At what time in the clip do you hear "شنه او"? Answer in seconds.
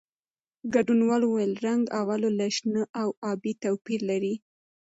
2.55-3.09